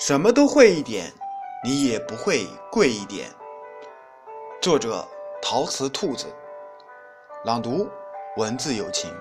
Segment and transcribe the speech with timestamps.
[0.00, 1.12] 什么都会一点，
[1.62, 3.30] 你也不会贵一点。
[4.58, 5.06] 作者：
[5.42, 6.26] 陶瓷兔子。
[7.44, 7.86] 朗读：
[8.38, 9.14] 文字有情。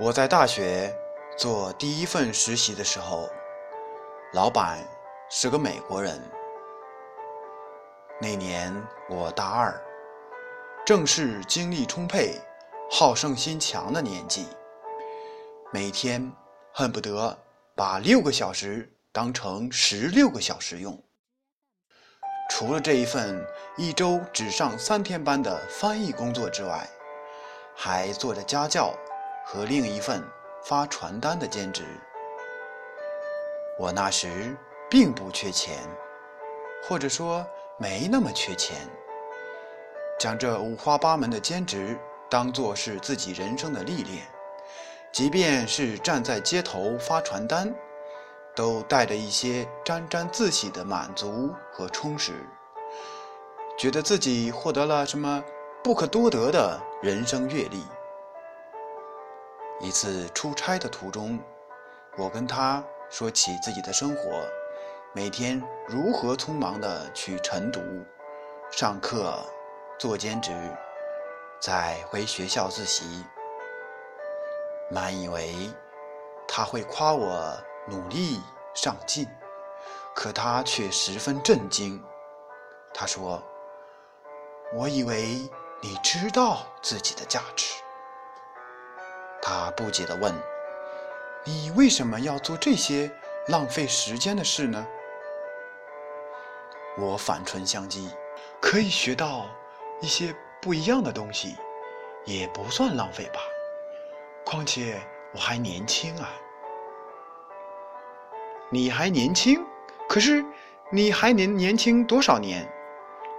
[0.00, 0.90] 我在大学
[1.36, 3.28] 做第一份实习的时候，
[4.32, 4.78] 老板
[5.28, 6.18] 是个美国人。
[8.18, 8.74] 那年
[9.10, 9.78] 我大二，
[10.86, 12.40] 正是精力充沛、
[12.90, 14.46] 好胜心强的年纪，
[15.70, 16.32] 每天
[16.72, 17.36] 恨不得。
[17.76, 21.02] 把六个小时当成十六个小时用。
[22.48, 23.44] 除了这一份
[23.76, 26.88] 一周只上三天班的翻译工作之外，
[27.74, 28.94] 还做着家教
[29.44, 30.22] 和另一份
[30.62, 31.82] 发传单的兼职。
[33.76, 34.56] 我那时
[34.88, 35.78] 并不缺钱，
[36.86, 37.44] 或者说
[37.76, 38.76] 没那么缺钱，
[40.20, 41.98] 将这五花八门的兼职
[42.30, 44.24] 当做是自己人生的历练。
[45.14, 47.72] 即便是站在街头发传单，
[48.52, 52.32] 都带着一些沾沾自喜的满足和充实，
[53.78, 55.40] 觉得自己获得了什么
[55.84, 57.80] 不可多得的人生阅历。
[59.80, 61.38] 一次出差的途中，
[62.18, 64.42] 我跟他说起自己的生活，
[65.12, 67.80] 每天如何匆忙地去晨读、
[68.72, 69.38] 上课、
[69.96, 70.50] 做兼职，
[71.60, 73.24] 再回学校自习。
[74.90, 75.54] 满以为
[76.46, 77.56] 他会夸我
[77.88, 78.40] 努力
[78.74, 79.26] 上进，
[80.14, 82.02] 可他却十分震惊。
[82.92, 83.42] 他说
[84.74, 85.48] ：“我以为
[85.80, 87.74] 你知道自己的价值。”
[89.42, 90.32] 他不解地问
[91.44, 93.10] ：“你为什么要做这些
[93.48, 94.86] 浪费时间的事呢？”
[96.96, 98.08] 我反唇相讥
[98.60, 99.46] ：“可以学到
[100.00, 101.56] 一些不一样的东西，
[102.24, 103.40] 也不算浪费吧。”
[104.44, 105.00] 况且
[105.32, 106.30] 我还年轻啊！
[108.70, 109.64] 你还年轻，
[110.08, 110.44] 可是
[110.90, 112.70] 你还年年轻多少年？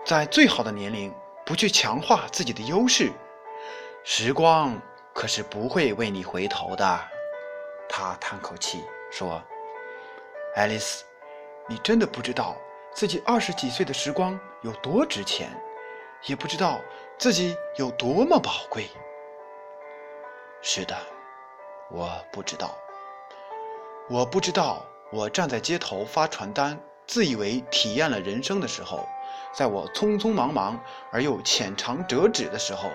[0.03, 1.13] 在最好的年龄
[1.45, 3.11] 不去强化自己的优势，
[4.03, 4.79] 时光
[5.13, 6.99] 可是不会为你回头的。
[7.88, 9.41] 他叹口气说
[10.55, 11.05] ：“爱丽丝，
[11.67, 12.55] 你真的不知道
[12.94, 15.49] 自己二十几岁的时光有多值钱，
[16.25, 16.81] 也不知道
[17.17, 18.89] 自己有多么宝贵。”
[20.67, 20.97] 是的，
[21.91, 22.75] 我不知道。
[24.09, 29.07] 我不知道，我站在街头发传单，自以为体验了人生的时候，
[29.53, 32.89] 在我匆匆忙忙而又浅尝辄止的时候，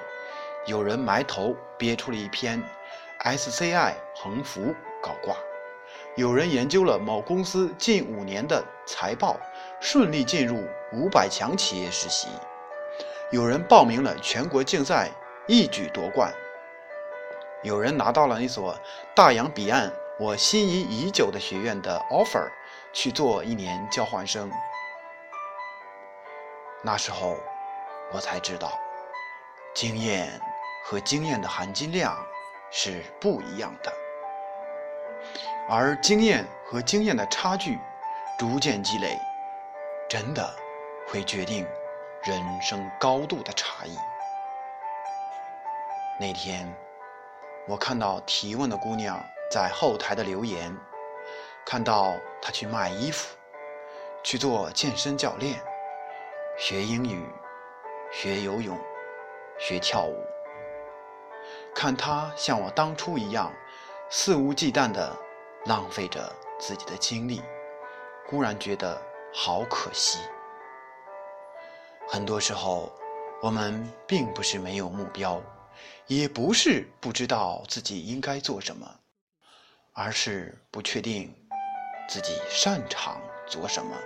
[0.67, 2.61] 有人埋头憋出了一篇
[3.21, 5.37] SCI 横幅搞挂；
[6.17, 9.37] 有人研究了某公司近五年的财报，
[9.81, 10.61] 顺利进入
[10.93, 12.27] 五百强企业实习；
[13.31, 15.09] 有人报名了全国竞赛，
[15.47, 16.35] 一举夺冠。
[17.63, 18.75] 有人拿到了那所
[19.15, 22.49] 大洋彼岸我心仪已久的学院的 offer，
[22.91, 24.51] 去做一年交换生。
[26.83, 27.37] 那时候，
[28.13, 28.79] 我才知道，
[29.75, 30.41] 经验
[30.85, 32.17] 和经验的含金量
[32.71, 33.93] 是不一样的，
[35.69, 37.79] 而经验和经验的差距
[38.39, 39.19] 逐渐积累，
[40.09, 40.51] 真的
[41.09, 41.67] 会决定
[42.23, 43.99] 人生高度的差异。
[46.19, 46.75] 那天。
[47.71, 50.77] 我看到提问的姑娘在后台的留言，
[51.65, 53.37] 看到她去卖衣服，
[54.25, 55.63] 去做健身教练，
[56.59, 57.25] 学英语，
[58.11, 58.77] 学游泳，
[59.57, 60.21] 学跳舞。
[61.73, 63.53] 看她像我当初一样
[64.09, 65.17] 肆无忌惮地
[65.67, 67.41] 浪费着自己的精力，
[68.27, 69.01] 忽然觉得
[69.33, 70.19] 好可惜。
[72.09, 72.91] 很多时候，
[73.41, 75.41] 我们并不是没有目标。
[76.11, 78.85] 也不是不知道自己应该做什么，
[79.93, 81.33] 而是不确定
[82.09, 83.97] 自己擅长做什么，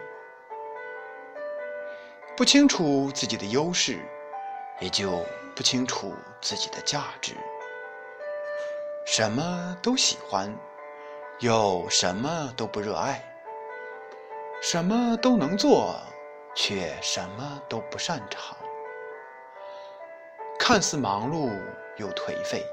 [2.37, 3.99] 不清楚自己的优势，
[4.81, 5.25] 也就
[5.57, 6.13] 不清楚
[6.43, 7.33] 自己的价值。
[9.07, 10.55] 什么都喜欢，
[11.41, 13.15] 又什么都不热爱；
[14.61, 15.99] 什么都能做，
[16.55, 18.55] 却什么都不擅长。
[20.59, 21.51] 看似忙碌
[21.97, 22.65] 又颓废，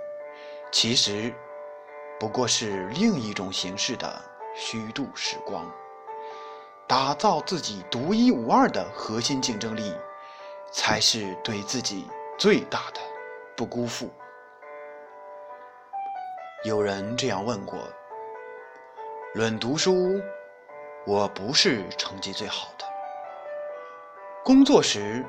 [0.72, 1.34] 其实
[2.20, 4.22] 不过是另一种形式的
[4.56, 5.70] 虚度时光。
[6.88, 9.96] 打造自己独一无二的核心竞争力，
[10.72, 12.06] 才是对自己
[12.38, 13.00] 最大的
[13.56, 14.12] 不辜负。
[16.66, 17.80] 有人这样问过：
[19.36, 20.22] 论读书，
[21.06, 22.86] 我不是成绩最好的；
[24.44, 25.26] 工作时，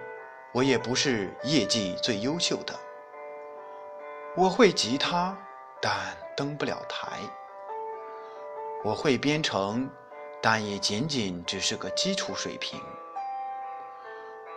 [0.52, 2.74] 我也不是业绩最优秀的，
[4.34, 5.36] 我会吉他，
[5.78, 5.92] 但
[6.34, 7.18] 登不了台。
[8.82, 9.86] 我会编程，
[10.40, 12.80] 但也仅仅只是个基础水平。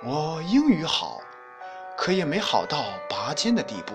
[0.01, 1.19] 我英语好，
[1.97, 3.93] 可也没好到拔尖的地步。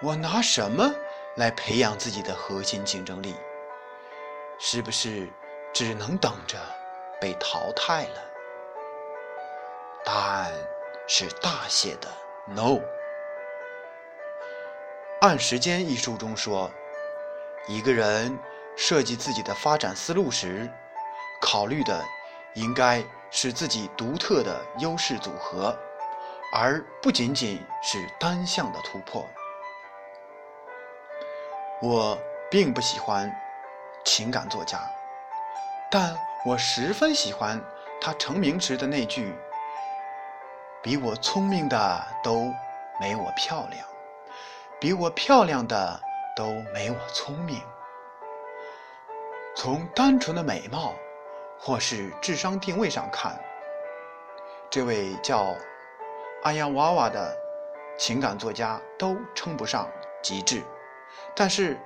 [0.00, 0.90] 我拿什么
[1.36, 3.34] 来培养自己的核心竞争力？
[4.58, 5.28] 是不是
[5.74, 6.56] 只能等着
[7.20, 8.20] 被淘汰了？
[10.06, 10.50] 答案
[11.06, 12.08] 是大写的
[12.46, 12.78] “no”。
[15.20, 16.70] 《按时间》一书中说，
[17.66, 18.38] 一个人
[18.76, 20.70] 设计自己的发展思路时，
[21.40, 22.04] 考虑的
[22.54, 25.76] 应该是自己独特的优势组合，
[26.54, 29.26] 而不仅仅是单向的突破。
[31.82, 32.16] 我
[32.48, 33.28] 并不喜欢
[34.04, 34.78] 情感作家，
[35.90, 36.16] 但
[36.46, 37.60] 我十分喜欢
[38.00, 39.34] 他成名时的那句
[40.80, 42.54] ：“比我聪明的都
[43.00, 43.84] 没我漂亮，
[44.80, 46.00] 比我漂亮的
[46.36, 47.60] 都没我聪明。”
[49.56, 50.94] 从单纯的美貌
[51.58, 53.36] 或是智商定位上看，
[54.70, 55.52] 这位叫
[56.44, 57.36] 阿扬娃娃的
[57.98, 59.90] 情感作家都称不上
[60.22, 60.62] 极致。
[61.34, 61.76] 但是，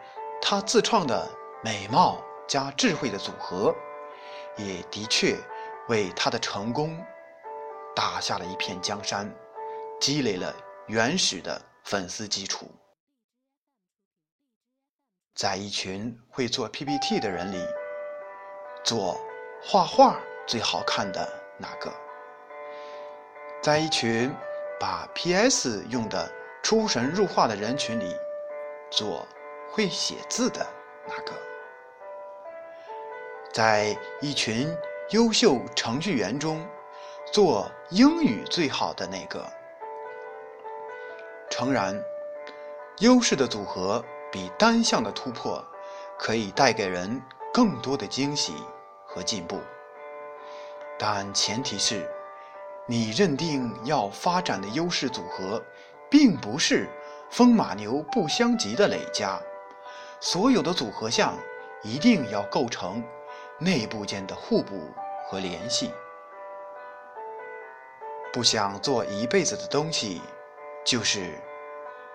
[0.43, 1.27] 他自创的
[1.63, 3.75] 美貌加智慧的组合，
[4.57, 5.39] 也的确
[5.89, 7.03] 为他的成功
[7.97, 9.35] 打下了一片江山，
[9.99, 10.55] 积累了
[10.89, 12.71] 原始的粉丝基础。
[15.35, 17.67] 在一群会做 PPT 的人里，
[18.85, 19.19] 做
[19.63, 21.27] 画画最好看的
[21.57, 21.91] 那个？
[23.63, 24.31] 在一群
[24.79, 26.31] 把 PS 用的
[26.63, 28.15] 出神入化的人群里？
[28.91, 29.27] 做
[29.71, 30.67] 会写字的
[31.09, 31.33] 那个，
[33.55, 34.69] 在一群
[35.13, 36.63] 优秀程序员中，
[37.33, 39.43] 做英语最好的那个。
[41.49, 41.99] 诚然，
[42.99, 45.65] 优势的组合比单向的突破
[46.19, 47.23] 可以带给人
[47.55, 48.55] 更多的惊喜
[49.07, 49.61] 和进步，
[50.99, 52.11] 但前提是，
[52.87, 55.63] 你认定要发展的优势组合，
[56.11, 56.89] 并不是。
[57.31, 59.41] 风马牛不相及的累加，
[60.21, 61.35] 所有的组合项
[61.83, 63.03] 一定要构成
[63.59, 64.91] 内部间的互补
[65.27, 65.91] 和联系。
[68.31, 70.21] 不想做一辈子的东西，
[70.85, 71.41] 就是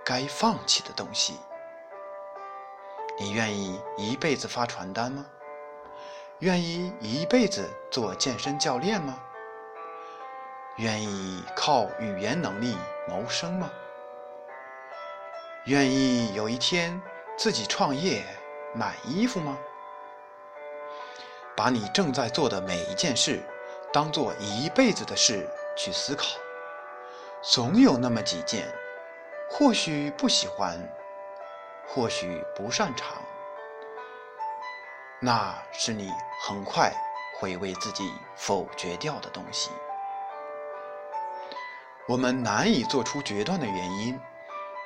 [0.06, 1.40] 该放弃的东西。
[3.20, 5.26] 你愿意一辈子发传单吗？
[6.40, 9.18] 愿意一辈子做健身教练吗？
[10.78, 12.78] 愿意靠语言能力
[13.08, 13.72] 谋生吗？
[15.66, 17.02] 愿意有一天
[17.36, 18.24] 自己创业
[18.76, 19.58] 买衣服吗？
[21.56, 23.42] 把你正在做的每一件事
[23.92, 26.28] 当做一辈子的事去思考，
[27.42, 28.72] 总有那么几件，
[29.50, 30.78] 或许不喜欢，
[31.98, 33.18] 或许不擅长，
[35.20, 36.14] 那是你
[36.44, 36.94] 很快
[37.40, 39.72] 会为自己否决掉的东西。
[42.08, 44.20] 我们难以做出决断的原因。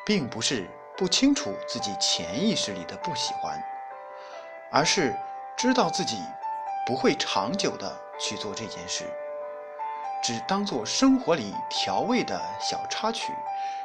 [0.03, 0.67] 并不是
[0.97, 3.63] 不清楚自己潜意识里的不喜欢，
[4.71, 5.15] 而是
[5.55, 6.17] 知道自己
[6.87, 9.05] 不会长久的去做这件事，
[10.21, 13.33] 只当做生活里调味的小插曲，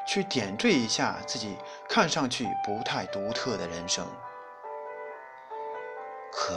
[0.06, 1.56] 去点缀一下自己
[1.88, 4.06] 看上去不太独特的人生。
[6.30, 6.54] 可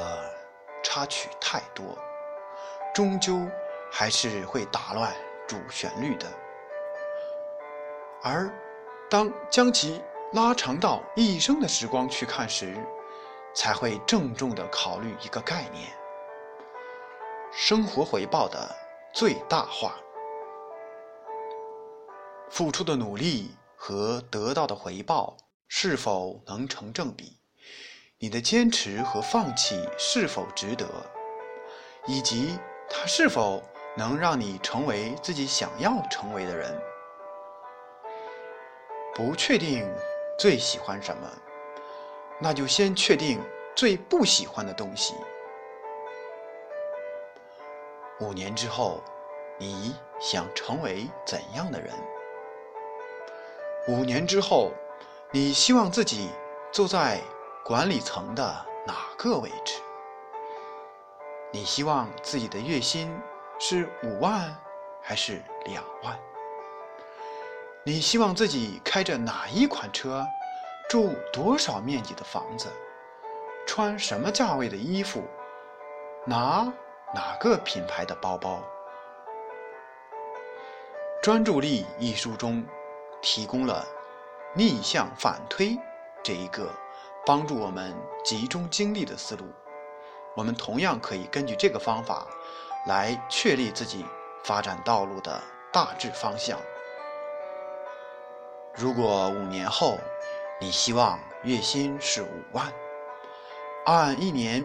[0.84, 1.98] 插曲太多，
[2.94, 3.40] 终究
[3.92, 5.14] 还是会打乱
[5.48, 6.28] 主旋律的，
[8.22, 8.52] 而。
[9.12, 10.00] 当将其
[10.34, 12.78] 拉长到一生的时光去看时，
[13.56, 15.90] 才会郑重地考虑一个概念：
[17.52, 18.70] 生活回报的
[19.14, 19.96] 最大化。
[22.50, 25.38] 付出的努力和得到的回报
[25.68, 27.38] 是否能成正比？
[28.18, 30.86] 你的坚持和放弃是否值得？
[32.08, 32.58] 以及
[32.90, 33.64] 它是否
[33.96, 36.80] 能让你成为自己想要成为的人？
[39.16, 39.86] 不确定
[40.38, 41.30] 最喜欢什么，
[42.40, 43.42] 那就先确定
[43.76, 45.14] 最不喜欢的东西。
[48.22, 49.02] 五年之后，
[49.58, 51.94] 你想成为怎样的人？
[53.88, 54.72] 五年之后，
[55.32, 56.30] 你希望自己
[56.72, 57.22] 坐在
[57.64, 58.44] 管理层的
[58.86, 59.82] 哪个位置？
[61.52, 63.10] 你希望自己的月薪
[63.58, 64.54] 是五万
[65.02, 66.20] 还是两万？
[67.86, 70.26] 你希望自己开着哪一款车，
[70.90, 72.68] 住多少面积的房子，
[73.66, 75.24] 穿什么价位的衣服，
[76.26, 76.72] 拿
[77.12, 78.62] 哪个品牌的包包？
[81.24, 82.64] 《专注力》一书中
[83.20, 83.84] 提供了
[84.54, 85.76] 逆向反推
[86.24, 86.70] 这一个
[87.26, 89.44] 帮助我们集中精力的思路，
[90.36, 92.28] 我们同样可以根据这个方法
[92.86, 94.06] 来确立自己
[94.44, 95.42] 发展道路的
[95.74, 96.60] 大致方向。
[98.76, 99.98] 如果五年后
[100.62, 102.72] 你希望月薪是五万，
[103.86, 104.64] 按一年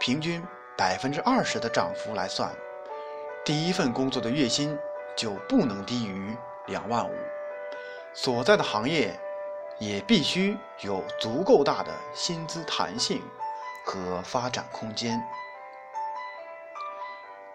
[0.00, 0.42] 平均
[0.76, 2.50] 百分之二十的涨幅来算，
[3.44, 4.76] 第一份工作的月薪
[5.16, 7.14] 就不能低于两万五，
[8.12, 9.16] 所在的行业
[9.78, 13.22] 也必须有足够大的薪资弹性
[13.84, 15.22] 和发展空间。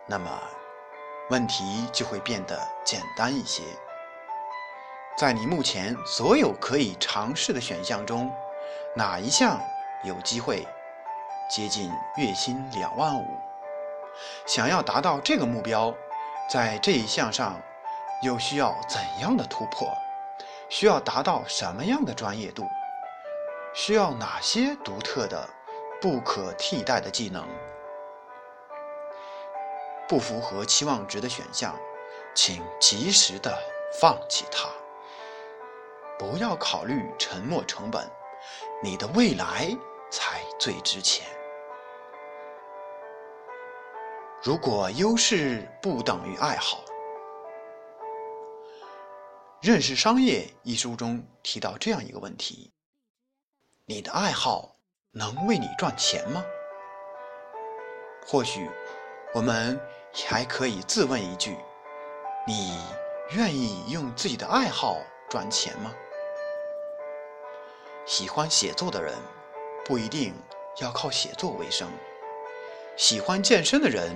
[0.06, 0.30] 那么，
[1.30, 3.64] 问题就会变得简单一些。
[5.18, 8.32] 在你目前所有可以尝试的选项中，
[8.96, 9.60] 哪一项
[10.06, 10.66] 有机会
[11.50, 13.26] 接近月薪两万五？
[14.46, 15.92] 想要达到这个目标，
[16.48, 17.60] 在这一项上
[18.22, 19.92] 又需要怎样的突破？
[20.70, 22.68] 需要达到什么样的专业度？
[23.74, 25.50] 需要哪些独特的、
[26.00, 27.44] 不可替代的技能？
[30.08, 31.76] 不符合期望值的选项，
[32.36, 33.58] 请及时的
[34.00, 34.70] 放弃它。
[36.20, 38.08] 不要考虑沉没成本，
[38.84, 39.76] 你的未来
[40.12, 41.26] 才最值钱。
[44.42, 46.78] 如果优势不等于爱好，
[49.62, 52.72] 《认识商业》一书中提到这样一个问题：
[53.86, 54.78] 你的爱好
[55.12, 56.42] 能为你赚钱吗？
[58.26, 58.70] 或许，
[59.34, 59.78] 我们
[60.14, 61.58] 还可以自问一句：
[62.48, 62.80] 你
[63.32, 65.94] 愿意用自己的爱好赚钱吗？
[68.06, 69.14] 喜欢写作的人，
[69.84, 70.34] 不一定
[70.80, 71.90] 要靠写作为生；
[73.00, 74.12] 喜欢健身的人，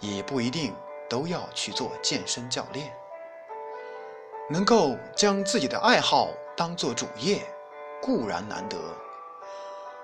[0.00, 0.74] 也不一定
[1.08, 2.92] 都要去做健身教练。
[4.50, 7.46] 能够将自己的爱好当做主业，
[8.02, 8.76] 固然难得，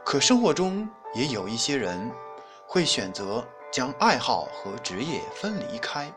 [0.04, 2.09] 可生活中也有一些人
[2.68, 6.09] 会选择将爱好和职业分离开，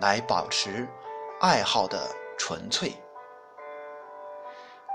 [0.00, 0.88] 来保持
[1.38, 2.92] 爱好的纯粹。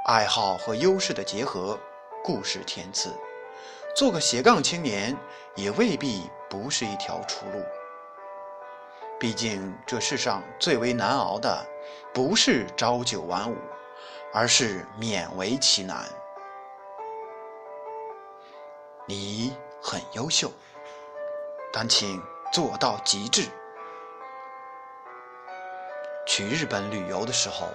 [0.06, 1.80] 爱好和优势的结合，
[2.22, 3.10] 故事填词。
[3.96, 5.18] 做个斜杠青年，
[5.56, 7.64] 也未必不是一条出路。
[9.18, 11.66] 毕竟这世上最为难熬的，
[12.14, 13.56] 不是朝九晚五，
[14.34, 16.04] 而是勉为其难。
[19.06, 20.52] 你很优秀，
[21.72, 22.22] 但请
[22.52, 23.48] 做到极致。
[26.28, 27.70] 去日本旅游的时候，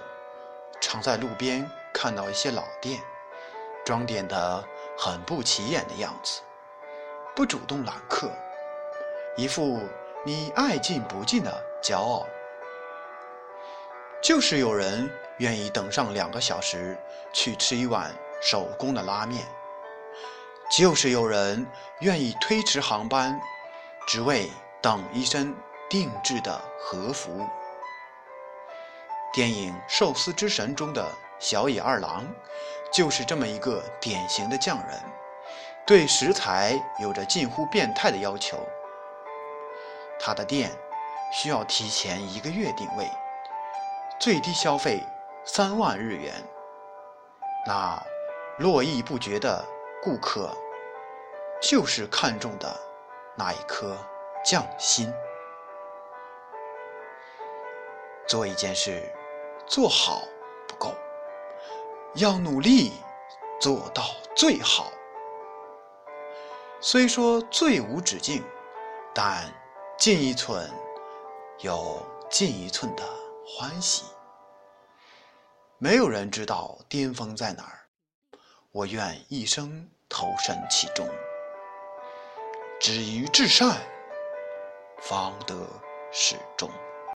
[0.79, 1.67] 常在路边。
[1.93, 3.01] 看到一些老店，
[3.83, 4.63] 装点的
[5.03, 6.41] 很不起眼的样子，
[7.35, 8.29] 不主动揽客，
[9.35, 9.79] 一副
[10.23, 12.27] 你爱进不进的骄傲。
[14.21, 16.95] 就是有人愿意等上两个小时
[17.33, 19.43] 去吃一碗手工的拉面，
[20.69, 21.65] 就是有人
[22.01, 23.41] 愿意推迟航班，
[24.05, 24.51] 只为
[24.83, 25.55] 等一身
[25.89, 27.43] 定制的和服。
[29.33, 31.03] 电影《寿司之神》中的。
[31.43, 32.23] 小野二郎
[32.91, 35.01] 就是这么一个典型的匠人，
[35.87, 38.57] 对食材有着近乎变态的要求。
[40.19, 40.69] 他的店
[41.31, 43.09] 需要提前一个月定位，
[44.19, 45.01] 最低消费
[45.45, 46.33] 三万日元。
[47.65, 47.97] 那
[48.57, 49.63] 络绎不绝的
[50.03, 50.55] 顾客，
[51.61, 52.67] 就是看中的
[53.35, 53.97] 那一颗
[54.43, 55.11] 匠心。
[58.27, 59.01] 做一件事，
[59.65, 60.21] 做好。
[62.15, 62.91] 要努力
[63.59, 64.03] 做到
[64.35, 64.91] 最好。
[66.81, 68.43] 虽说最无止境，
[69.13, 69.43] 但
[69.97, 70.69] 进一寸
[71.59, 73.03] 有进一寸的
[73.47, 74.05] 欢喜。
[75.77, 77.79] 没有人知道巅峰在哪儿，
[78.71, 81.07] 我愿一生投身其中。
[82.79, 83.77] 止于至善，
[84.99, 85.55] 方得
[86.11, 86.69] 始终。